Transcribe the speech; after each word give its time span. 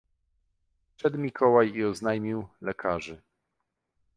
"Wszedł 0.95 1.17
Mikołaj 1.17 1.73
i 1.73 1.85
oznajmił 1.85 2.47
lekarzy." 2.61 3.21